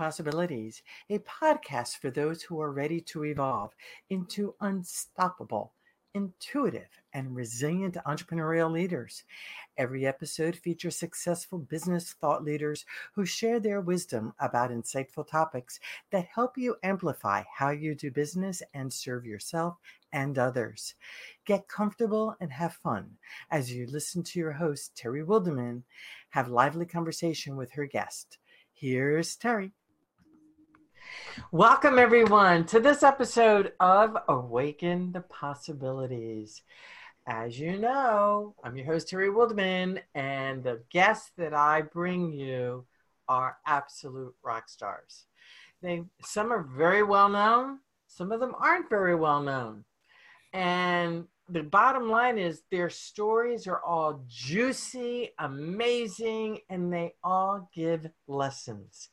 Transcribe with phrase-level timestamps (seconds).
[0.00, 3.74] Possibilities, a podcast for those who are ready to evolve
[4.08, 5.74] into unstoppable,
[6.14, 9.24] intuitive, and resilient entrepreneurial leaders.
[9.76, 15.78] Every episode features successful business thought leaders who share their wisdom about insightful topics
[16.12, 19.76] that help you amplify how you do business and serve yourself
[20.14, 20.94] and others.
[21.44, 23.18] Get comfortable and have fun
[23.50, 25.82] as you listen to your host, Terry Wilderman,
[26.30, 28.38] have lively conversation with her guest.
[28.72, 29.72] Here's Terry.
[31.52, 36.62] Welcome, everyone, to this episode of Awaken the Possibilities.
[37.26, 42.86] As you know, I'm your host, Terry Wilderman, and the guests that I bring you
[43.28, 45.26] are absolute rock stars.
[45.82, 49.84] They, some are very well known, some of them aren't very well known.
[50.52, 58.08] And the bottom line is their stories are all juicy, amazing, and they all give
[58.28, 59.08] lessons.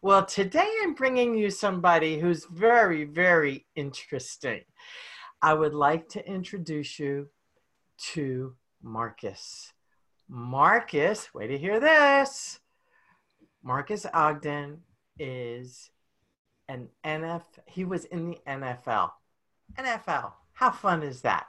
[0.00, 4.60] Well, today I'm bringing you somebody who's very, very interesting.
[5.42, 7.30] I would like to introduce you
[8.12, 9.72] to Marques.
[10.28, 12.60] Marques, wait to hear this.
[13.64, 14.82] Marques Ogden
[15.18, 15.90] is
[16.68, 19.10] an NF, he was in the NFL.
[19.76, 20.32] NFL.
[20.58, 21.46] How fun is that?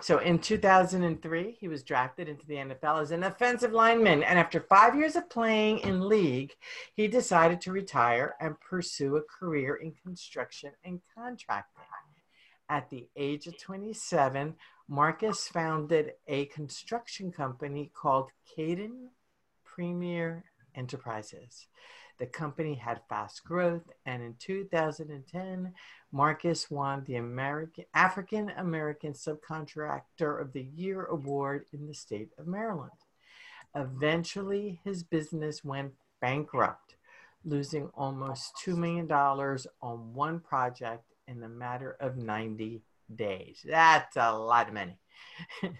[0.00, 4.22] So in 2003, he was drafted into the NFL as an offensive lineman.
[4.22, 6.52] And after five years of playing in league,
[6.94, 11.84] he decided to retire and pursue a career in construction and contracting.
[12.68, 14.54] At the age of 27,
[14.88, 19.06] Marques founded a construction company called Caden
[19.64, 20.44] Premier
[20.74, 21.66] Enterprises.
[22.20, 25.72] The company had fast growth, and in 2010,
[26.12, 32.46] Marques won the American African American Subcontractor of the Year award in the state of
[32.46, 32.90] Maryland.
[33.74, 36.96] Eventually, his business went bankrupt,
[37.46, 42.82] losing almost $2 million on one project in a matter of 90
[43.16, 43.64] days.
[43.66, 44.98] That's a lot of money.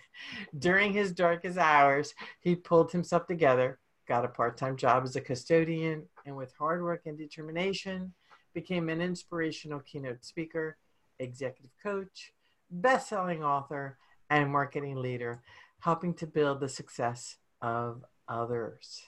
[0.58, 3.78] During his darkest hours, he pulled himself together
[4.10, 8.12] got a part-time job as a custodian, and with hard work and determination,
[8.54, 10.76] became an inspirational keynote speaker,
[11.18, 12.32] executive coach,
[12.70, 13.98] best-selling author,
[14.28, 15.42] and marketing leader,
[15.80, 19.02] helping to build the success of others.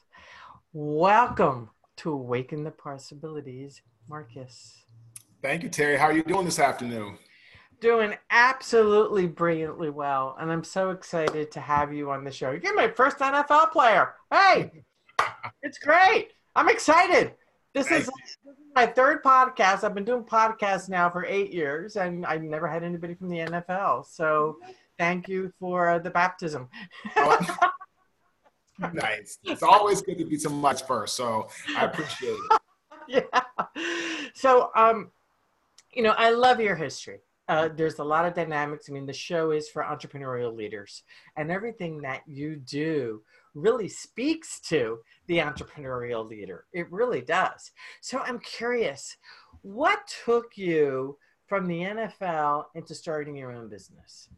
[0.72, 4.82] Welcome to Awaken the Possibilities, Marques.
[5.42, 5.96] Thank you, Terry.
[5.96, 7.18] How are you doing this afternoon?
[7.80, 12.52] Doing absolutely brilliantly well, and I'm so excited to have you on the show.
[12.52, 14.14] You're my first NFL player.
[14.30, 14.84] Hey,
[15.62, 16.28] it's great.
[16.54, 17.32] I'm excited.
[17.74, 19.84] This is, this is my third podcast.
[19.84, 23.38] I've been doing podcasts now for eight years, and I never had anybody from the
[23.38, 24.06] NFL.
[24.06, 24.58] So,
[24.98, 26.68] thank you for the baptism.
[28.92, 29.38] nice.
[29.44, 31.16] It's always good to be so much first.
[31.16, 32.60] So I appreciate it.
[33.34, 33.40] yeah.
[34.34, 35.10] So, um,
[35.92, 37.20] you know, I love your history.
[37.48, 38.86] Uh, there's a lot of dynamics.
[38.88, 41.02] I mean, the show is for entrepreneurial leaders,
[41.36, 43.22] and everything that you do
[43.54, 46.64] really speaks to the entrepreneurial leader.
[46.72, 47.70] It really does.
[48.00, 49.16] So I'm curious,
[49.62, 54.28] what took you from the NFL into starting your own business?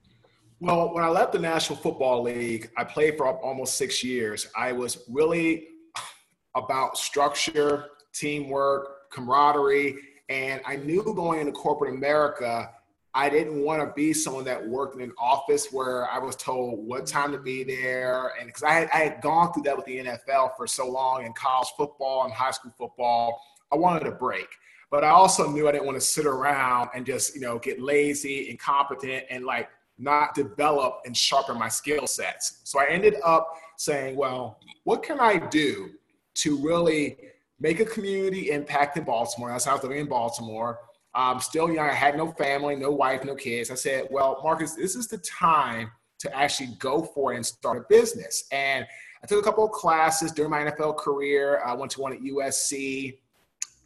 [0.61, 4.49] Well, when I left the National Football League, I played for almost six years.
[4.57, 5.69] I was really
[6.55, 9.97] about structure, teamwork, camaraderie,
[10.29, 12.71] and I knew going into corporate America,
[13.17, 16.85] I didn't want to be someone that worked in an office where I was told
[16.85, 17.17] what mm-hmm.
[17.17, 18.33] time to be there.
[18.39, 21.25] And because I had, I had gone through that with the NFL for so long
[21.25, 23.41] in college football and high school football,
[23.73, 24.49] I wanted a break.
[24.91, 27.81] But I also knew I didn't want to sit around and just, you know, get
[27.81, 32.61] lazy, incompetent, and like not develop and sharpen my skill sets.
[32.65, 35.91] So I ended up saying, well, what can I do
[36.35, 37.17] to really
[37.61, 39.51] make a community impact in Baltimore?
[39.51, 40.81] That's how I was living in Baltimore
[41.15, 41.89] I'm still young.
[41.89, 43.71] I had no family, no wife, no kids.
[43.71, 47.79] I said, well, Marques, this is the time to actually go for it and start
[47.79, 48.45] a business.
[48.51, 48.87] And
[49.23, 51.63] I took a couple of classes during my NFL career.
[51.65, 53.19] I went to one at USC.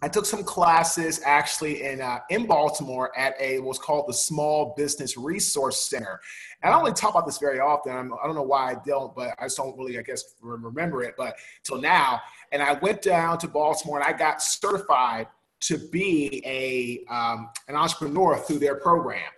[0.00, 4.74] I took some classes actually in uh, in Baltimore at a what's called the Small
[4.76, 6.20] Business Resource Center.
[6.62, 7.92] And I don't really talk about this very often.
[7.92, 10.22] I'm, I do not know why I don't, but I just don't really, I guess,
[10.40, 11.14] remember it.
[11.16, 11.34] But
[11.64, 12.20] till now,
[12.52, 15.26] and I went down to Baltimore and I got certified
[15.60, 19.30] to be a um, an entrepreneur through their program.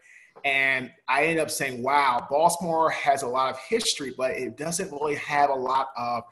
[0.44, 4.90] And I ended up saying, wow, Baltimore has a lot of history, but it doesn't
[4.90, 6.22] really have a lot of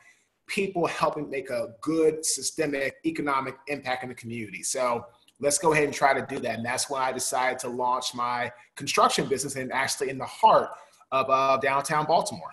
[0.46, 4.62] people helping make a good systemic economic impact in the community.
[4.62, 5.05] So
[5.40, 6.56] let's go ahead and try to do that.
[6.56, 10.70] And that's when I decided to launch my construction business and actually in the heart
[11.12, 12.52] of uh, downtown Baltimore.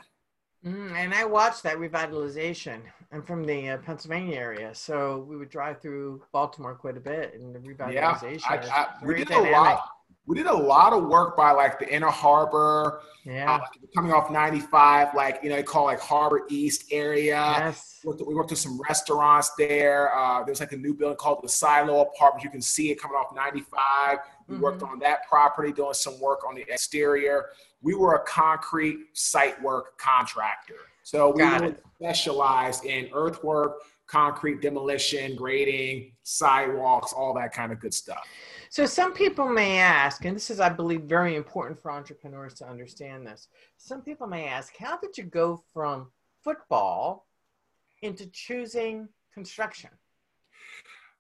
[0.66, 2.82] Mm, and I watched that revitalization.
[3.12, 7.34] I'm from the uh, Pennsylvania area, so we would drive through Baltimore quite a bit,
[7.34, 8.40] and the revitalization.
[8.40, 8.40] Yeah,
[8.74, 9.54] I, I, we did dynamic.
[9.54, 9.90] a lot.
[10.28, 13.02] We did a lot of work by like the Inner Harbor.
[13.26, 13.56] Yeah.
[13.56, 13.60] Uh,
[13.96, 17.36] coming off 95, like you know, they call like Harbor East area.
[17.36, 18.00] Yes.
[18.04, 20.16] We worked, we worked with some restaurants there.
[20.16, 22.44] Uh, there's like a new building called the Silo Apartment.
[22.44, 24.18] You can see it coming off 95.
[24.48, 24.64] We mm-hmm.
[24.64, 27.46] worked on that property, doing some work on the exterior
[27.86, 30.74] we were a concrete site work contractor.
[31.04, 37.94] So we really specialized in earthwork, concrete demolition, grading, sidewalks, all that kind of good
[37.94, 38.22] stuff.
[38.70, 42.68] So some people may ask, and this is, I believe, very important for entrepreneurs to
[42.68, 43.48] understand this.
[43.78, 46.12] Some people may ask, how did you go from
[46.44, 47.26] football
[48.02, 49.90] into choosing construction?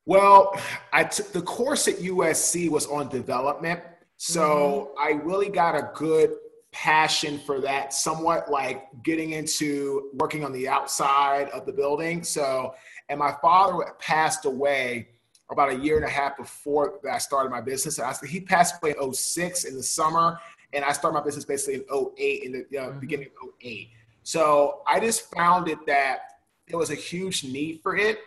[0.06, 0.60] Well,
[0.94, 3.82] I took the course at USC was on development.
[4.18, 5.00] So mm-hmm.
[5.00, 6.36] I really got a good
[6.76, 12.22] passion for that, somewhat like getting into working on the outside of the building.
[12.22, 12.76] So,
[13.08, 15.08] and my father passed away
[15.50, 17.98] about a year and a half before I started my business.
[17.98, 20.38] I, he passed away in 06 in the summer,
[20.74, 23.00] and I started my business basically in 08, in the mm-hmm.
[23.00, 23.90] beginning of 08.
[24.24, 26.20] So I just found it that
[26.68, 28.20] there was a huge need for it.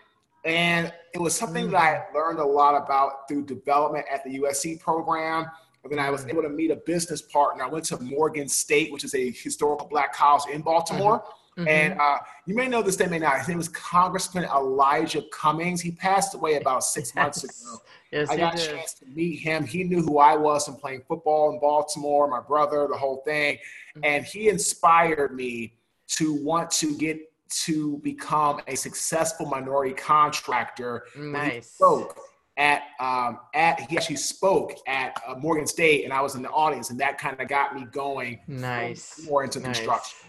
[0.47, 1.73] And it was something mm-hmm.
[1.73, 2.15] that I mm.
[2.15, 5.51] learned a lot about through development at the USC program
[5.91, 7.65] and then I was able to meet a business partner.
[7.65, 11.21] I went to Morgan State, which is a historical black college in Baltimore.
[11.21, 11.61] Mm-hmm.
[11.63, 11.69] mm-hmm.
[11.69, 13.39] And uh, you may know this they may not.
[13.39, 15.81] His name was Congressman Elijah Cummings.
[15.81, 17.15] He passed away about six yes.
[17.23, 17.79] months ago.
[18.13, 18.69] Yes, I got did.
[18.69, 19.65] a chance to meet him.
[19.65, 23.57] He knew who I was from playing football in Baltimore, my brother, the whole thing.
[23.57, 24.01] Mm-hmm.
[24.05, 25.75] And he inspired me
[26.09, 27.21] to want to get
[27.51, 31.05] to become a successful minority contractor.
[31.17, 31.55] Nice.
[31.55, 32.19] He spoke
[32.59, 36.51] at um, at he actually spoke at uh, Morgan State, and I was in the
[36.51, 38.41] audience, and that kind of got me going.
[38.49, 39.25] Nice.
[39.25, 39.77] More into nice.
[39.77, 40.29] construction.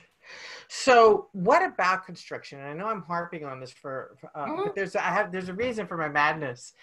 [0.69, 2.61] So, what about construction?
[2.61, 4.63] I know I'm harping on this for, uh, mm-hmm.
[4.65, 6.73] but there's I have there's a reason for my madness.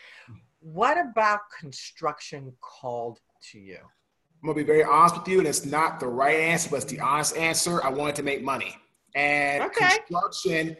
[0.58, 3.20] What about construction called
[3.52, 3.78] to you?
[3.78, 6.86] I'm gonna be very honest with you, and it's not the right answer, but it's
[6.86, 7.82] the honest answer.
[7.84, 8.76] I wanted to make money,
[9.14, 9.98] and okay.
[9.98, 10.76] construction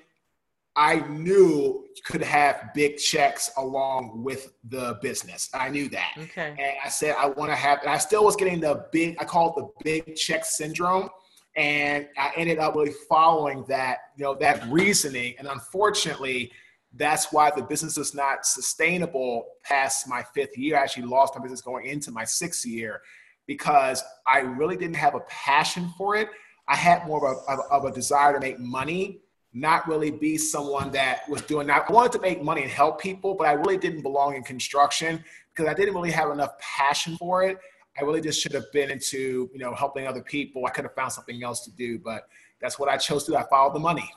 [0.76, 5.49] I knew could have big checks along with the business.
[5.55, 6.12] I knew that.
[6.19, 6.55] Okay.
[6.58, 9.17] And I said I want to have, and I still was getting the big.
[9.19, 11.08] I call it the big check syndrome,
[11.56, 15.34] and I ended up really following that, you know, that reasoning.
[15.38, 16.52] And unfortunately,
[16.94, 20.76] that's why the business is not sustainable past my fifth year.
[20.76, 23.00] I actually lost my business going into my sixth year
[23.46, 26.29] because I really didn't have a passion for it.
[26.69, 29.20] I had more of a, of, of a desire to make money
[29.56, 31.87] not really be someone that was doing that.
[31.88, 35.25] I wanted to make money and help people, but I really didn't belong in construction
[35.55, 37.56] because I didn't really have enough passion for it.
[37.99, 40.67] I really just should have been into, you know, helping other people.
[40.67, 42.29] I could have found something else to do, but
[42.61, 43.37] that's what I chose to do.
[43.38, 44.11] I followed the money.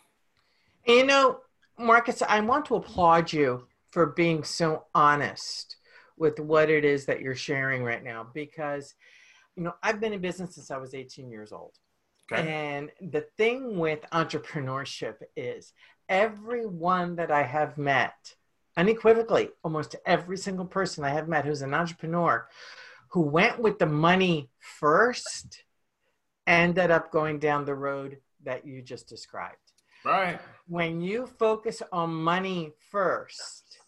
[0.86, 1.40] You know,
[1.78, 5.78] Marcus, I want to applaud you for being so honest
[6.18, 8.94] with what it is that you're sharing right now because,
[9.56, 11.80] you know, I've been in business since I was 18 years old.
[12.32, 12.48] Okay.
[12.48, 15.74] And the thing with entrepreneurship is
[16.08, 18.36] everyone that I have met,
[18.78, 22.48] unequivocally, almost every single person I have met who's an entrepreneur
[23.10, 25.64] who went with the money first
[26.46, 29.58] ended up going down the road that you just described.
[30.06, 30.40] Right.
[30.68, 33.80] When you focus on money first,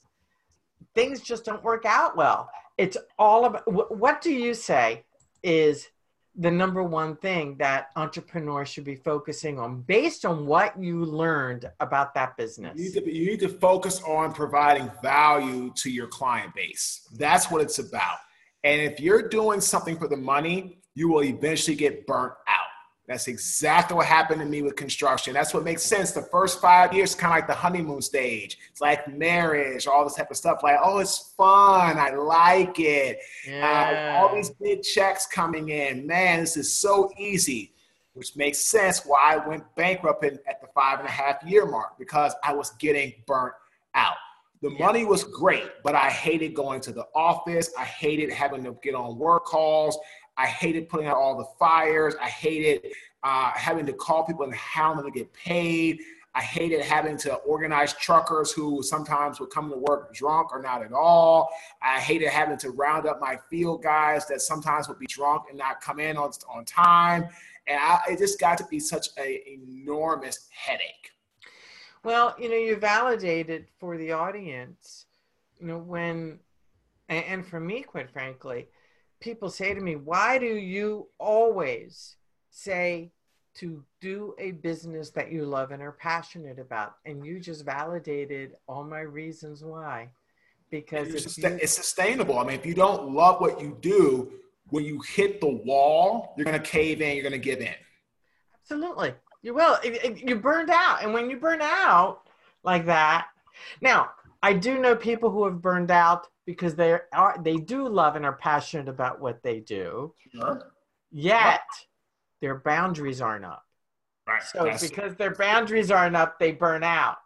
[0.93, 2.49] things just don't work out well.
[2.77, 5.03] It's all about what do you say
[5.43, 5.87] is
[6.35, 11.69] the number one thing that entrepreneurs should be focusing on based on what you learned
[11.79, 12.77] about that business?
[12.77, 17.07] You need, to, you need to focus on providing value to your client base.
[17.17, 18.17] That's what it's about.
[18.63, 22.70] And if you're doing something for the money, you will eventually get burnt out.
[23.07, 25.33] That's exactly what happened to me with construction.
[25.33, 26.11] That's what makes sense.
[26.11, 28.57] The first five years, kind of like the honeymoon stage.
[28.69, 30.61] It's like marriage, all this type of stuff.
[30.63, 31.97] Like, oh, it's fun.
[31.97, 33.17] I like it.
[33.45, 34.15] Yeah.
[34.15, 36.05] Uh, all these big checks coming in.
[36.05, 37.73] Man, this is so easy,
[38.13, 41.65] which makes sense why I went bankrupt in, at the five and a half year
[41.65, 43.55] mark because I was getting burnt
[43.95, 44.15] out.
[44.61, 44.85] The yeah.
[44.85, 47.71] money was great, but I hated going to the office.
[47.77, 49.97] I hated having to get on work calls.
[50.37, 52.15] I hated putting out all the fires.
[52.21, 55.99] I hated uh, having to call people and hound them to get paid.
[56.33, 60.81] I hated having to organize truckers who sometimes would come to work drunk or not
[60.81, 61.49] at all.
[61.81, 65.57] I hated having to round up my field guys that sometimes would be drunk and
[65.57, 67.27] not come in on, on time.
[67.67, 71.11] And I, it just got to be such an enormous headache.
[72.03, 75.05] Well, you know, you validated for the audience,
[75.59, 76.39] you know, when,
[77.09, 78.69] and, and for me, quite frankly,
[79.21, 82.17] people say to me, why do you always
[82.49, 83.11] say
[83.55, 86.95] to do a business that you love and are passionate about.
[87.05, 90.09] And you just validated all my reasons why.
[90.69, 92.39] Because it's, you, it's sustainable.
[92.39, 94.31] I mean, if you don't love what you do,
[94.69, 97.75] when you hit the wall, you're going to cave in, you're going to give in.
[98.63, 99.13] Absolutely.
[99.41, 99.77] You will.
[99.83, 101.03] You burned out.
[101.03, 102.21] And when you burn out
[102.63, 103.27] like that,
[103.81, 104.11] now
[104.43, 108.25] I do know people who have burned out because they are they do love and
[108.25, 110.13] are passionate about what they do.
[110.33, 110.71] Sure.
[111.11, 111.61] Yet
[112.41, 113.63] their boundaries aren't up.
[114.27, 114.43] Right.
[114.43, 117.17] So That's because their boundaries aren't up, they burn out.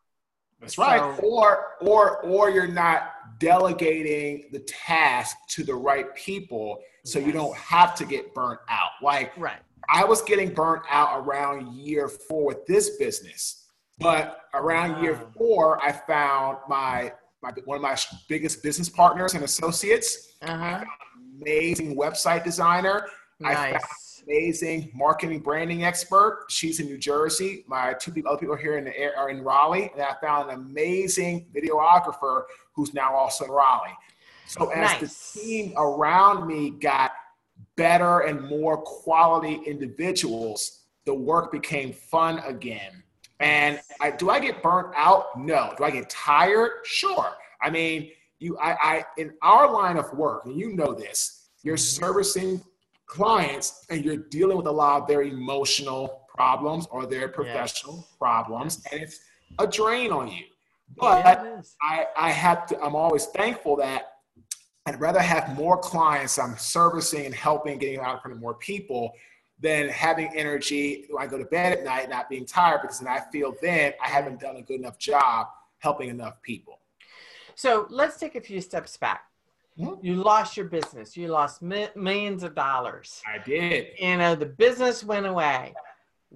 [0.59, 1.19] That's so, right.
[1.23, 7.27] Or or or you're not delegating the task to the right people so yes.
[7.27, 8.91] you don't have to get burnt out.
[9.01, 9.59] Like right.
[9.89, 13.64] I was getting burnt out around year four with this business,
[13.99, 15.01] but around wow.
[15.01, 17.95] year four, I found my my one of my
[18.27, 20.33] biggest business partners and associates.
[20.41, 20.83] Uh-huh.
[21.41, 23.07] Amazing website designer.
[23.39, 23.57] Nice.
[23.57, 23.83] I found
[24.27, 26.45] amazing marketing branding expert.
[26.49, 27.63] She's in New Jersey.
[27.67, 30.49] My two people, other people here in the air are in Raleigh, and I found
[30.49, 33.95] an amazing videographer who's now also in Raleigh.
[34.47, 35.33] So as nice.
[35.33, 37.11] the team around me got
[37.75, 43.03] better and more quality individuals, the work became fun again.
[43.39, 45.37] And I, do I get burnt out?
[45.37, 45.73] No.
[45.77, 46.71] Do I get tired?
[46.83, 47.33] Sure.
[47.61, 51.75] I mean, you, I, I, in our line of work, and you know this, you're
[51.75, 52.03] mm-hmm.
[52.05, 52.61] servicing
[53.07, 58.15] clients and you're dealing with a lot of their emotional problems or their professional yes.
[58.19, 59.19] problems, and it's
[59.59, 60.43] a drain on you.
[60.97, 64.03] But yeah, I, I have to, I'm always thankful that
[64.85, 68.53] I'd rather have more clients I'm servicing and helping, getting out in front of more
[68.55, 69.13] people
[69.65, 73.07] than having energy when I go to bed at night, not being tired, because then
[73.07, 75.47] I feel then I haven't done a good enough job
[75.79, 76.77] helping enough people.
[77.55, 79.23] So let's take a few steps back.
[79.79, 80.05] Mm-hmm.
[80.05, 81.17] You lost your business.
[81.17, 83.23] You lost mi- millions of dollars.
[83.27, 83.87] I did.
[83.99, 85.73] You know, the business went away.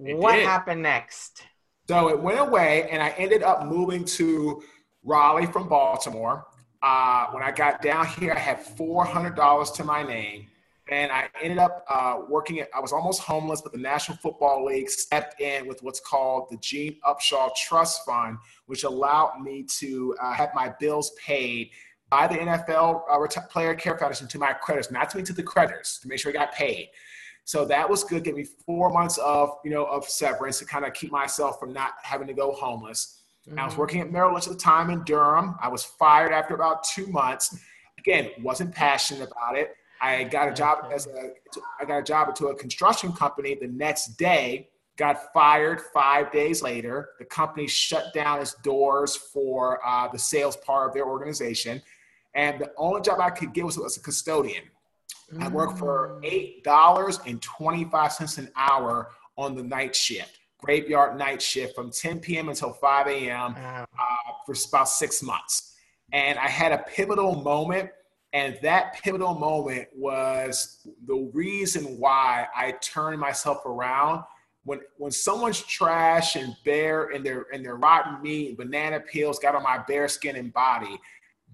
[0.04, 0.44] It what did.
[0.44, 1.44] happened next?
[1.88, 4.60] So it went away, and I ended up moving to
[5.04, 6.46] Raleigh from Baltimore.
[6.82, 10.46] Uh, when I got down here, I had $400 to my name.
[10.90, 14.66] And I ended up uh, working at, I was almost homeless, but the National Football
[14.66, 20.16] League stepped in with what's called the Gene Upshaw Trust Fund, which allowed me to
[20.20, 21.70] uh, have my bills paid
[22.10, 25.44] by the NFL uh, Player Care Foundation to my creditors, not to me, to the
[25.44, 26.88] creditors, to make sure I got paid.
[27.44, 28.24] So that was good.
[28.24, 31.72] Give me four months of, you know, of severance to kind of keep myself from
[31.72, 33.22] not having to go homeless.
[33.48, 33.60] Mm-hmm.
[33.60, 33.80] I was mm-hmm.
[33.80, 35.54] working at Merrill Lynch at the time in Durham.
[35.62, 37.56] I was fired after about two months.
[37.98, 39.76] Again, wasn't passionate about it.
[40.00, 41.32] I got a job as a
[41.80, 44.68] I got a job to a construction company the next day.
[44.96, 47.10] Got fired five days later.
[47.18, 51.80] The company shut down its doors for uh, the sales part of their organization,
[52.34, 54.64] and the only job I could get was, was a custodian.
[55.32, 55.42] Mm.
[55.42, 60.40] I worked for eight dollars and twenty five cents an hour on the night shift
[60.62, 62.48] graveyard night shift from 10 p.m.
[62.48, 63.54] until 5 a.m.
[63.56, 63.84] Uh,
[64.44, 65.74] for about six months.
[66.12, 67.90] And I had a pivotal moment.
[68.32, 74.24] And that pivotal moment was the reason why I turned myself around.
[74.64, 79.54] When, when someone's trash and bare and their and their rotten meat banana peels got
[79.54, 81.00] on my bare skin and body,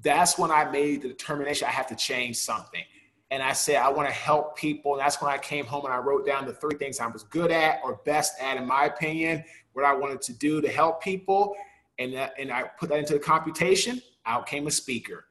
[0.02, 2.82] that's when I made the determination I have to change something
[3.30, 4.92] and I said I want to help people.
[4.92, 7.24] And that's when I came home and I wrote down the three things I was
[7.24, 11.02] good at or best at, in my opinion, what I wanted to do to help
[11.02, 11.54] people.
[11.98, 14.00] And that, and I put that into the computation.
[14.26, 15.25] Out came a speaker,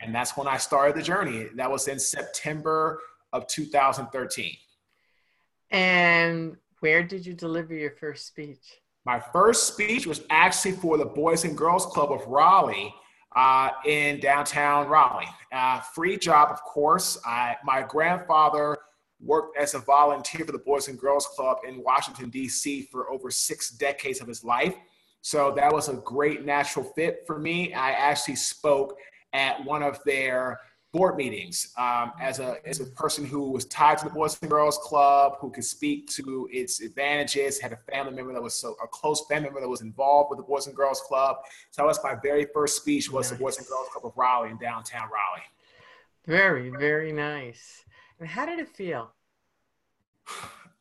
[0.00, 1.48] and that's when I started the journey.
[1.54, 3.00] That was in September
[3.32, 4.56] of 2013.
[5.70, 8.80] And where did you deliver your first speech?
[9.04, 12.92] My first speech was actually for the Boys and Girls Club of Raleigh
[13.34, 15.28] uh, in downtown Raleigh.
[15.52, 17.18] Uh, free job, of course.
[17.24, 18.76] I, my grandfather
[19.20, 22.88] worked as a volunteer for the Boys and Girls Club in Washington, D.C.
[22.90, 24.74] for over six decades of his life.
[25.22, 27.74] So that was a great natural fit for me.
[27.74, 28.96] I actually spoke
[29.32, 30.60] at one of their
[30.96, 34.50] board meetings um, as a as a person who was tied to the Boys and
[34.50, 38.76] Girls Club, who could speak to its advantages, had a family member that was so
[38.82, 41.36] a close family member that was involved with the Boys and Girls Club.
[41.70, 43.38] So that was my very first speech was nice.
[43.38, 45.42] the Boys and Girls Club of Raleigh in downtown Raleigh.
[46.26, 47.84] Very very nice.
[48.18, 49.12] And how did it feel?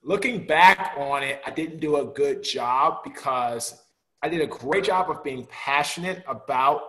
[0.02, 3.82] Looking back on it, I didn't do a good job because
[4.22, 6.82] I did a great job of being passionate about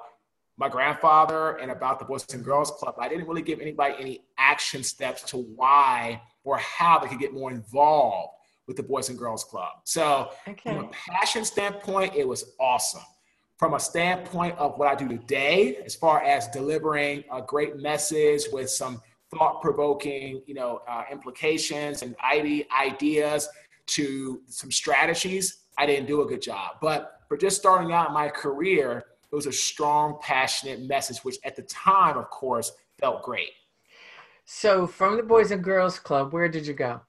[0.58, 2.94] my grandfather and about the Boys and Girls Club.
[2.98, 7.34] I didn't really give anybody any action steps to why or how they could get
[7.34, 8.32] more involved
[8.66, 9.72] with the Boys and Girls Club.
[9.84, 10.74] So, okay.
[10.74, 13.02] from a passion standpoint, it was awesome.
[13.58, 18.42] From a standpoint of what I do today, as far as delivering a great message
[18.52, 19.00] with some
[19.34, 23.48] thought-provoking, you know, uh, implications and ideas,
[23.86, 26.76] to some strategies, I didn't do a good job.
[26.80, 31.56] But for just starting out my career, it was a strong, passionate message, which at
[31.56, 33.50] the time, of course, felt great.
[34.44, 37.00] So, from the Boys and Girls Club, where did you go?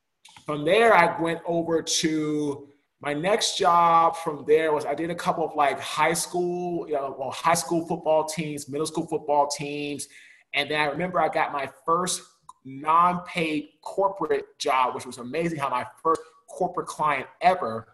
[0.46, 2.70] From there, I went over to
[3.00, 6.96] my next job from there was I did a couple of like high school, you
[6.96, 10.08] know, well, high school football teams, middle school football teams.
[10.54, 12.24] And then I remember I got my first
[12.66, 17.88] non-paid corporate job, which was amazing how my first corporate client ever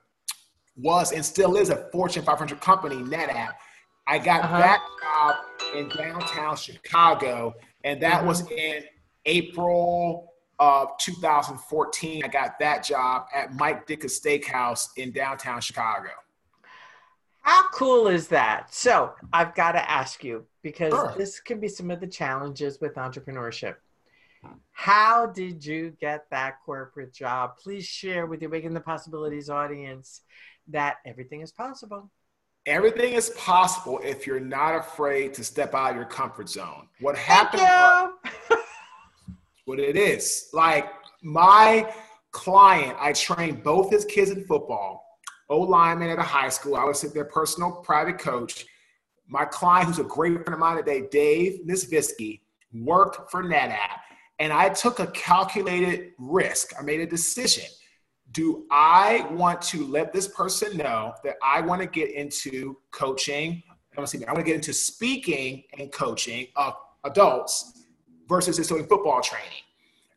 [0.75, 3.53] was and still is a Fortune 500 company, NetApp.
[4.05, 4.59] I got uh-huh.
[4.59, 5.35] that job
[5.75, 8.27] in downtown Chicago, and that uh-huh.
[8.27, 8.83] was in
[9.25, 16.09] April of 2014, I got that job at Mike Ditka's Steakhouse in downtown Chicago.
[17.41, 18.73] How cool is that?
[18.73, 21.13] So I've got to ask you because sure.
[21.17, 23.75] this can be some of the challenges with entrepreneurship.
[24.71, 27.57] How did you get that corporate job?
[27.61, 30.21] Please share with the Awaken the Possibilities audience
[30.67, 32.09] that everything is possible.
[32.65, 36.87] Everything is possible if you're not afraid to step out of your comfort zone.
[37.01, 37.61] What happened?
[39.65, 40.47] what it is.
[40.53, 40.89] Like
[41.21, 41.93] my
[42.31, 45.05] client, I trained both his kids in football,
[45.49, 46.77] O lineman at a high school.
[46.77, 48.65] I was their personal private coach.
[49.27, 52.41] My client, who's a great friend of mine today, Dave Nisvisky,
[52.73, 53.99] worked for NetApp.
[54.39, 56.73] And I took a calculated risk.
[56.79, 57.65] I made a decision.
[58.31, 63.61] Do I want to let this person know that I want to get into coaching?
[63.95, 67.83] I want to get into speaking and coaching of adults
[68.27, 69.49] versus just doing football training.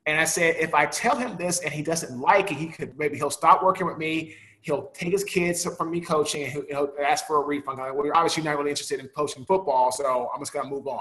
[0.06, 2.96] And I said, if I tell him this and he doesn't like it, he could
[2.98, 4.34] maybe he'll stop working with me.
[4.60, 7.78] He'll take his kids from me coaching and he'll, he'll ask for a refund.
[7.78, 10.86] Like, well, you're obviously not really interested in coaching football, so I'm just gonna move
[10.86, 11.00] on.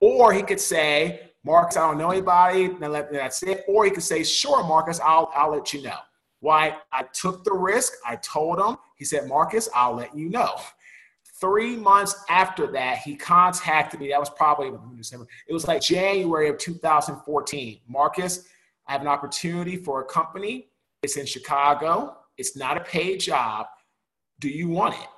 [0.00, 3.64] Or he could say, Marques, I don't know anybody, that's it.
[3.68, 5.98] Or he could say, sure, Marques, I'll, I'll let you know.
[6.42, 6.76] Why?
[6.92, 7.92] I took the risk.
[8.04, 8.76] I told him.
[8.96, 10.56] He said, Marques, I'll let you know.
[11.40, 14.08] Three months after that, he contacted me.
[14.08, 15.28] That was probably December.
[15.46, 17.80] It was like January of 2014.
[17.88, 18.48] Marques,
[18.88, 20.66] I have an opportunity for a company.
[21.04, 22.16] It's in Chicago.
[22.36, 23.66] It's not a paid job.
[24.40, 25.08] Do you want it?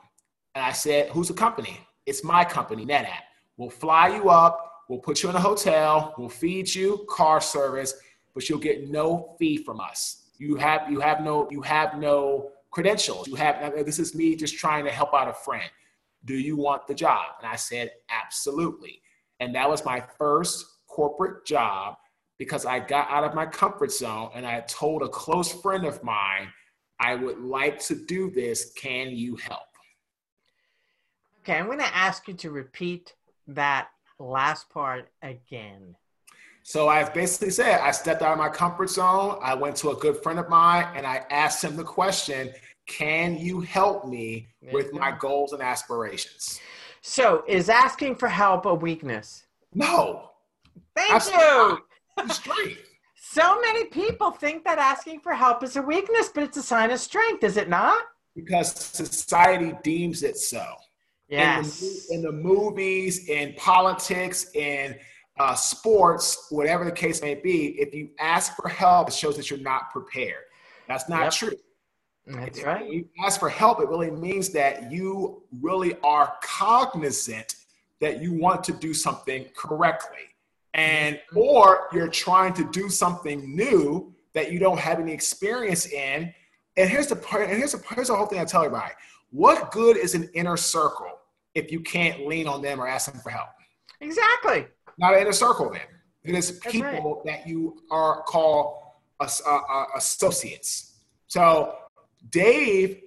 [0.55, 1.81] And I said, Who's the company?
[2.05, 3.23] It's my company, NetApp.
[3.57, 4.83] We'll fly you up.
[4.91, 6.15] We'll put you in a hotel.
[6.19, 7.95] We'll feed you, car service,
[8.35, 10.24] but you'll get no fee from us.
[10.39, 13.29] You have you have no you have no credentials.
[13.29, 15.71] You have uh, this is me just trying to help out a friend.
[16.25, 17.27] Do you want the job?
[17.41, 19.01] And I said, Absolutely.
[19.41, 21.97] And that was my first corporate job
[22.39, 26.03] because I got out of my comfort zone and I told a close friend of
[26.03, 26.49] mine,
[27.01, 28.73] I would like to do this.
[28.77, 29.61] Can you help?
[31.41, 33.15] Okay, I'm going to ask you to repeat
[33.49, 35.97] that last part again.
[36.67, 39.39] So I basically said I stepped out of my comfort zone.
[39.43, 42.53] I went to a good friend of mine and I asked him the question
[42.87, 46.61] can you help me with my goals and aspirations?
[47.01, 49.47] So, is asking for help a weakness?
[49.75, 50.31] No.
[50.97, 51.83] Thank you.
[52.29, 52.81] Strength.
[53.17, 56.93] So many people think that asking for help is a weakness, but it's a sign
[56.93, 58.01] of strength, is it not?
[58.37, 60.65] Because society deems it so.
[61.29, 61.83] Yes.
[61.83, 64.95] In the, in the movies, in politics, in
[65.39, 69.51] uh, sports, whatever the case may be, if you ask for help, it shows that
[69.51, 70.45] you're not prepared.
[70.87, 71.33] That's not yep.
[71.33, 71.57] true.
[72.27, 72.91] That's right.
[72.91, 77.57] You ask for help, it really means that you really are cognizant
[78.01, 80.19] that you want to do something correctly.
[80.73, 81.39] And mm-hmm.
[81.39, 86.33] or you're trying to do something new that you don't have any experience in.
[86.77, 88.93] And here's the part, and here's the here's the whole thing I tell everybody.
[89.31, 91.19] What good is an inner circle
[91.55, 93.49] if you can't lean on them or ask them for help?
[94.01, 94.67] Exactly.
[94.99, 95.83] Not an inner circle then.
[96.25, 97.25] It is people right.
[97.27, 98.79] that you are called
[99.21, 100.95] uh, uh, associates.
[101.27, 101.77] So
[102.31, 103.01] Dave,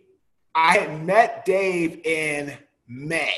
[0.54, 3.34] I had met Dave in May.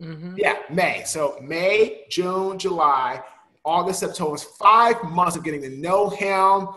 [0.00, 0.34] Mm-hmm.
[0.36, 1.02] Yeah, May.
[1.06, 3.22] So May, June, July,
[3.64, 4.32] August, September.
[4.32, 6.68] was five months of getting to know him.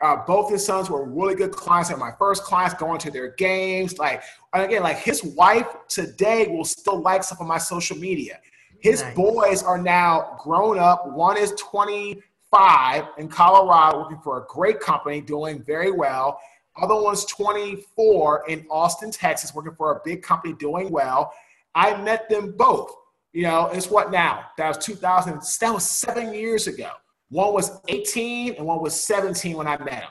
[0.00, 1.90] Uh, both his sons were really good clients.
[1.90, 3.98] And my first clients going to their games.
[3.98, 4.22] Like,
[4.54, 8.38] and again, like his wife today will still like stuff on my social media.
[8.80, 9.14] His nice.
[9.14, 11.10] boys are now grown up.
[11.12, 16.40] One is 25 in Colorado, working for a great company, doing very well.
[16.80, 21.32] Other one's 24 in Austin, Texas, working for a big company doing well.
[21.74, 22.94] I met them both.
[23.32, 24.46] You know, it's what now?
[24.56, 25.40] That was 2000.
[25.60, 26.90] That was seven years ago.
[27.30, 30.10] One was 18 and one was 17 when I met them.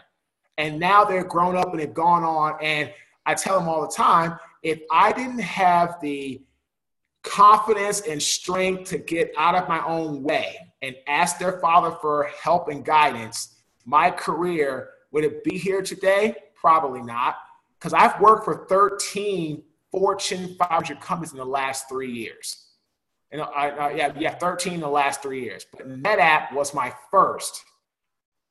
[0.57, 2.57] And now they're grown up and they've gone on.
[2.61, 2.91] And
[3.25, 6.41] I tell them all the time if I didn't have the
[7.23, 12.29] confidence and strength to get out of my own way and ask their father for
[12.41, 16.35] help and guidance, my career would it be here today?
[16.55, 17.37] Probably not,
[17.79, 22.67] because I've worked for 13 Fortune 500 companies in the last three years.
[23.31, 25.65] And I, I, yeah, yeah, 13 in the last three years.
[25.71, 27.63] But NetApp was my first.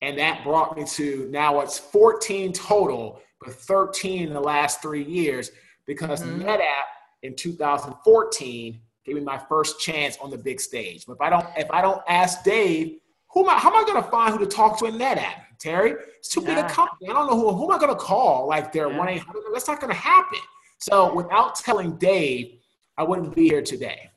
[0.02, 5.05] And that brought me to now it's 14 total, but 13 in the last three
[5.05, 5.50] years
[5.87, 6.42] because mm-hmm.
[6.42, 6.85] NetApp
[7.26, 11.04] in 2014 gave me my first chance on the big stage.
[11.06, 12.98] But if I don't, if I don't ask Dave,
[13.30, 15.42] who am I, how am I going to find who to talk to in NetApp?
[15.58, 17.08] Terry, it's too big a company.
[17.08, 18.46] I don't know who, who am I going to call?
[18.46, 19.42] Like eight hundred.
[19.52, 20.38] That's not going to happen.
[20.78, 22.58] So without telling Dave,
[22.98, 24.10] I wouldn't be here today.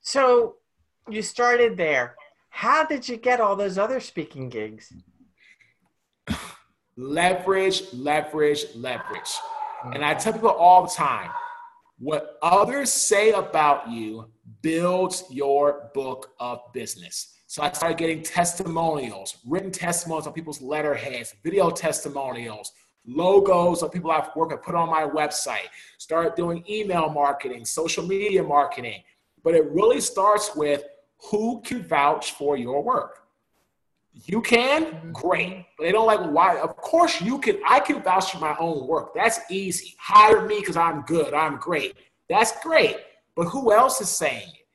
[0.00, 0.56] So
[1.10, 2.14] you started there.
[2.50, 4.92] How did you get all those other speaking gigs?
[6.96, 9.34] leverage, leverage, leverage.
[9.92, 10.22] And I mm.
[10.22, 11.30] tell people all the time
[11.98, 14.30] what others say about you
[14.62, 17.34] builds your book of business.
[17.46, 22.72] So I started getting testimonials, written testimonials on people's letterheads, video testimonials,
[23.06, 28.06] logos of people I've worked with, put on my website, start doing email marketing, social
[28.06, 29.02] media marketing.
[29.42, 30.84] But it really starts with
[31.30, 33.17] who can vouch for your work.
[34.24, 35.12] You can, mm-hmm.
[35.12, 35.66] great.
[35.76, 36.58] But they don't like why.
[36.58, 37.60] Of course, you can.
[37.66, 39.14] I can vouch for my own work.
[39.14, 39.94] That's easy.
[39.98, 41.34] Hire me because I'm good.
[41.34, 41.94] I'm great.
[42.28, 42.96] That's great.
[43.36, 44.66] But who else is saying it?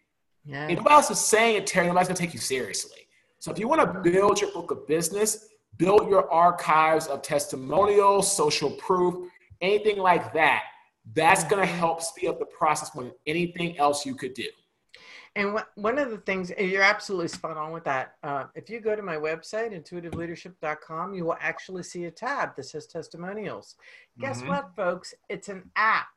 [0.46, 0.68] Yeah.
[0.76, 3.00] Who else is saying it, Terry, nobody's gonna take you seriously.
[3.40, 8.34] So if you want to build your book of business, build your archives of testimonials,
[8.34, 9.30] social proof,
[9.60, 10.64] anything like that.
[11.14, 11.80] That's going to mm-hmm.
[11.80, 14.48] help speed up the process more than anything else you could do.
[15.36, 18.16] And one of the things, you're absolutely spot on with that.
[18.22, 22.66] Uh, if you go to my website, intuitiveleadership.com, you will actually see a tab that
[22.66, 23.76] says testimonials.
[24.20, 24.50] Guess mm-hmm.
[24.50, 25.16] what, folks?
[25.30, 26.08] It's an app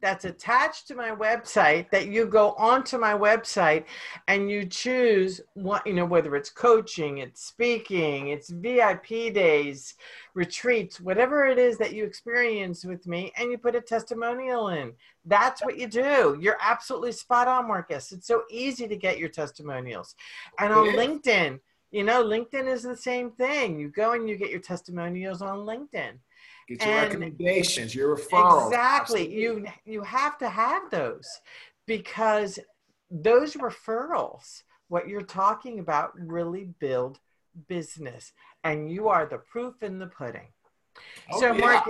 [0.00, 3.84] that's attached to my website that you go onto my website
[4.28, 9.94] and you choose what you know whether it's coaching it's speaking it's vip days
[10.34, 14.92] retreats whatever it is that you experience with me and you put a testimonial in.
[15.24, 16.36] That's what you do.
[16.40, 18.12] You're absolutely spot on marques.
[18.12, 20.14] It's so easy to get your testimonials.
[20.58, 23.78] And on linkedin you know linkedin is the same thing.
[23.78, 26.18] You go and you get your testimonials on linkedin
[26.68, 28.68] Get your and recommendations, your referrals.
[28.68, 29.32] Exactly.
[29.32, 31.28] You you have to have those
[31.86, 32.58] because
[33.10, 37.18] those referrals, what you're talking about, really build
[37.68, 38.32] business,
[38.64, 40.48] and you are the proof in the pudding.
[41.32, 41.60] Oh, so, yeah.
[41.60, 41.88] Mark,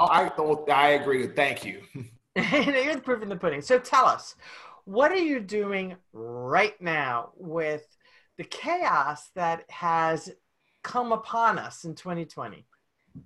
[0.00, 1.26] I thought I agree.
[1.28, 1.82] Thank you.
[2.36, 3.62] you're the proof in the pudding.
[3.62, 4.36] So, tell us,
[4.84, 7.84] what are you doing right now with
[8.36, 10.30] the chaos that has
[10.82, 12.64] come upon us in 2020?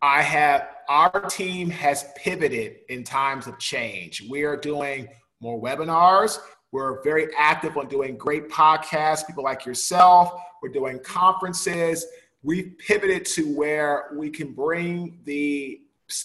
[0.00, 4.22] I have our team has pivoted in times of change.
[4.28, 5.08] We are doing
[5.40, 6.38] more webinars.
[6.70, 10.32] We're very active on doing great podcasts, people like yourself.
[10.62, 12.06] We're doing conferences.
[12.42, 15.80] We've pivoted to where we can bring the,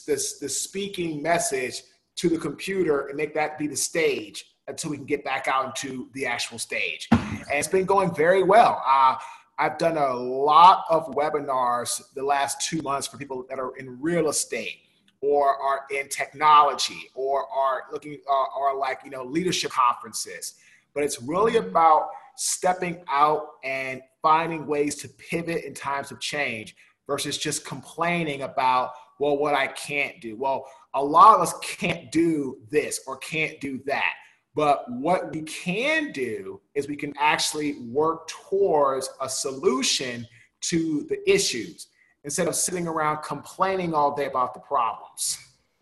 [0.06, 1.84] the, the speaking message
[2.17, 5.65] to the computer and make that be the stage until we can get back out
[5.65, 7.08] into the actual stage.
[7.12, 8.84] And it's been going very well.
[8.86, 9.15] Uh,
[9.60, 14.00] I've done a lot of webinars the last two months for people that are in
[14.00, 14.82] real estate
[15.22, 20.56] or are in technology or are looking uh, are like you know leadership conferences.
[20.93, 26.76] But it's really about stepping out and finding ways to pivot in times of change
[27.08, 30.36] versus just complaining about well what i can't do.
[30.36, 34.13] Well a lot of us can't do this or can't do that
[34.58, 40.26] but what we can do is we can actually work towards a solution
[40.62, 41.89] to the issues
[42.24, 45.38] instead of sitting around complaining all day about the problems.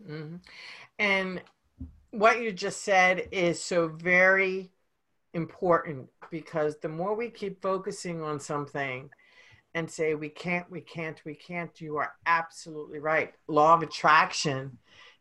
[0.06, 0.36] Mm-hmm.
[0.98, 1.40] And
[2.10, 4.70] what you just said is so very
[5.32, 9.08] important because the more we keep focusing on something
[9.74, 13.32] and say we can't, we can't, we can't, you are absolutely right.
[13.48, 14.76] Law of attraction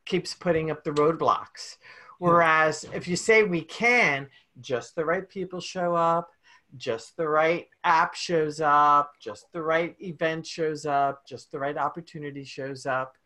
[0.06, 1.78] keeps putting up the roadblocks
[2.20, 4.30] Whereas if you say we can,
[4.62, 6.30] just the right people show up,
[6.78, 11.78] just the right app shows up, just the right event shows up, just the right
[11.78, 13.18] opportunity shows up.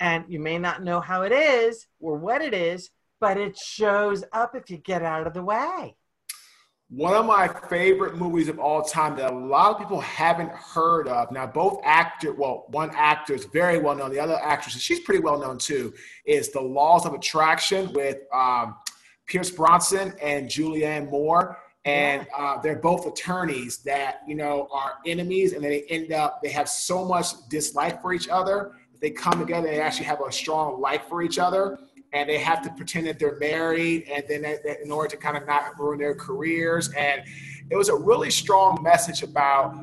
[0.00, 4.24] And you may not know how it is or what it is, but it shows
[4.32, 5.96] up if you get out of the way.
[6.88, 11.08] One of my favorite movies of all time that a lot of people haven't heard
[11.08, 11.32] of.
[11.32, 14.12] Now, both actor, well, one actor is very well known.
[14.12, 15.92] The other actress, she's pretty well known too,
[16.26, 18.76] is The Laws of Attraction with um,
[19.26, 21.58] Pierce Brosnan and Julianne Moore.
[21.84, 26.50] And uh, they're both attorneys that, you know, are enemies and they end up, they
[26.50, 28.72] have so much dislike for each other.
[29.00, 31.80] They come together, they actually have a strong like for each other
[32.16, 35.36] and they have to pretend that they're married and then they, in order to kind
[35.36, 37.22] of not ruin their careers and
[37.70, 39.74] it was a really strong message about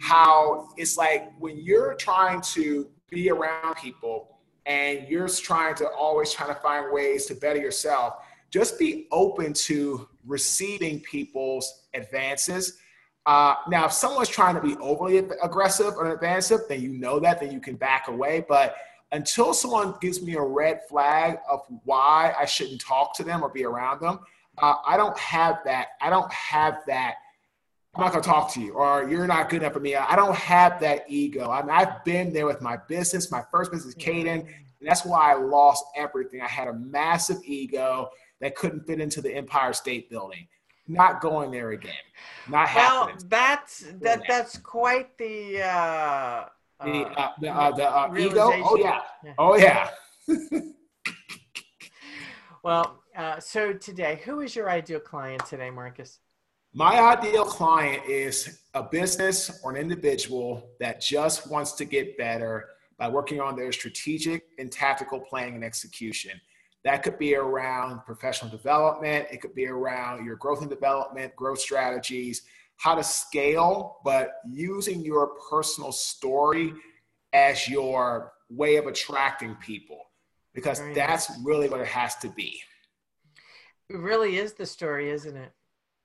[0.00, 6.32] how it's like when you're trying to be around people and you're trying to always
[6.32, 8.14] trying to find ways to better yourself,
[8.50, 12.78] just be open to receiving people's advances.
[13.26, 17.40] Uh, now, if someone's trying to be overly aggressive or advances, then you know that,
[17.40, 18.44] then you can back away.
[18.48, 18.76] But
[19.12, 23.50] until someone gives me a red flag of why I shouldn't talk to them or
[23.50, 24.20] be around them,
[24.58, 25.88] uh, I don't have that.
[26.00, 27.16] I don't have that.
[27.94, 29.94] I'm not going to talk to you, or you're not good enough for me.
[29.94, 31.50] I don't have that ego.
[31.50, 33.30] I mean, I've been there with my business.
[33.30, 34.46] My first business, Caden, and
[34.80, 36.40] that's why I lost everything.
[36.40, 38.08] I had a massive ego
[38.40, 40.48] that couldn't fit into the Empire State Building.
[40.88, 41.92] Not going there again.
[42.48, 43.26] Not well, happening.
[43.28, 44.22] that's that.
[44.26, 45.62] That's quite the.
[45.62, 46.44] Uh,
[46.84, 48.52] the, uh, the, uh, the uh, ego.
[48.64, 49.00] Oh yeah.
[49.24, 49.34] yeah.
[49.38, 49.90] Oh yeah.
[52.62, 56.18] well, uh, so today, who is your ideal client today, Marques?
[56.74, 62.70] My ideal client is a business or an individual that just wants to get better
[62.98, 66.40] by working on their strategic and tactical planning and execution.
[66.84, 71.60] That could be around professional development, it could be around your growth and development, growth
[71.60, 72.42] strategies,
[72.82, 76.72] how to scale, but using your personal story
[77.32, 80.00] as your way of attracting people,
[80.52, 82.60] because that's really what it has to be.
[83.88, 85.52] It really is the story, isn't it?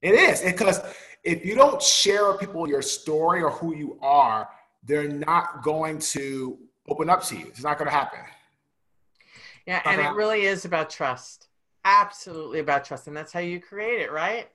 [0.04, 0.80] It is because
[1.24, 4.48] if you don't share with people your story or who you are,
[4.84, 7.48] they're not going to open up to you.
[7.48, 8.20] It's not going to happen.
[9.66, 11.48] Yeah, and it really is about trust.
[11.84, 14.48] Absolutely about trust, and that's how you create it, right?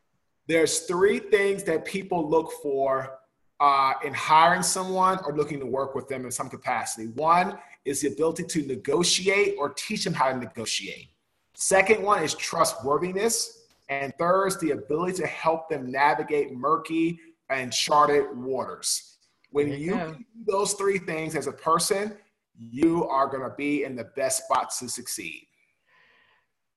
[0.46, 3.18] There's three things that people look for
[3.60, 7.08] uh, in hiring someone or looking to work with them in some capacity.
[7.08, 11.10] One is the ability to negotiate or teach them how to negotiate.
[11.54, 13.60] Second one is trustworthiness.
[13.88, 19.18] And third is the ability to help them navigate murky and charted waters.
[19.50, 22.16] When you, you do those three things as a person,
[22.58, 25.46] you are going to be in the best spot to succeed.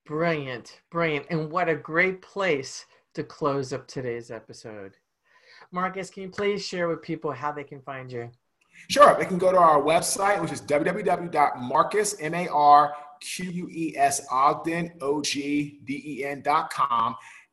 [0.05, 1.25] Brilliant, brilliant.
[1.29, 4.93] And what a great place to close up today's episode.
[5.71, 8.29] Marcus, can you please share with people how they can find you?
[8.89, 9.15] Sure.
[9.17, 14.21] They can go to our website, which is www.marques, M-A-R, Q-U-E-S.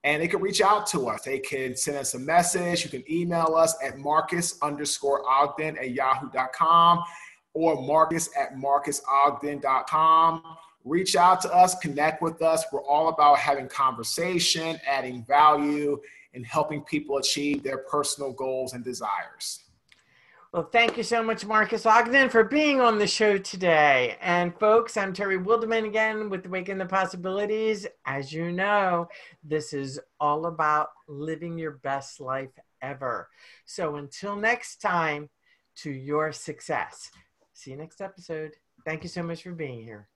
[0.04, 1.22] And they can reach out to us.
[1.22, 2.82] They can send us a message.
[2.84, 7.04] You can email us at marques underscore ogden at yahoo.com
[7.54, 10.42] or marques at marquesogden.com.
[10.84, 12.64] Reach out to us, connect with us.
[12.72, 16.00] We're all about having conversation, adding value,
[16.34, 19.60] and helping people achieve their personal goals and desires.
[20.52, 24.18] Well, thank you so much, Marques Ogden, for being on the show today.
[24.20, 27.86] And folks, I'm Terry Wilderman again with Awaken the Possibilities.
[28.04, 29.08] As you know,
[29.42, 32.50] this is all about living your best life
[32.82, 33.30] ever.
[33.64, 35.30] So until next time,
[35.74, 37.10] to your success.
[37.54, 38.52] See you next episode.
[38.84, 40.08] Thank you so much for being here.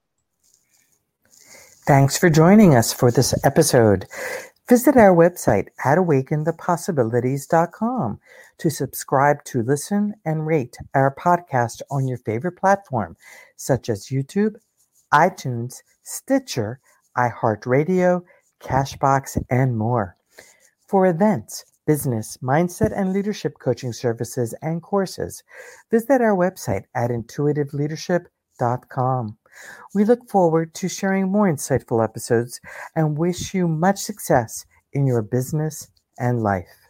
[1.86, 4.06] Thanks for joining us for this episode.
[4.68, 8.18] Visit our website at awakenthepossibilities.com
[8.58, 13.16] to subscribe to listen and rate our podcast on your favorite platform,
[13.54, 14.56] such as YouTube,
[15.14, 16.80] iTunes, Stitcher,
[17.16, 18.24] iHeartRadio,
[18.60, 20.16] Castbox, and more.
[20.88, 25.44] For events, business, mindset, and leadership coaching services and courses,
[25.92, 29.38] visit our website at intuitiveleadership.com.
[29.94, 32.60] We look forward to sharing more insightful episodes
[32.94, 35.88] and wish you much success in your business
[36.18, 36.85] and life.